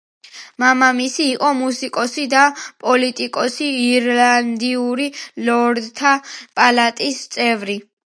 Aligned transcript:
მამამისი 0.61 1.27
იყო 1.33 1.51
მუსიკოსი 1.59 2.25
და 2.33 2.47
პოლიტიკოსი, 2.85 3.69
ირლანდიური 3.91 5.09
ლორდთა 5.47 6.19
პალატის 6.33 7.25
წევრი. 7.39 7.83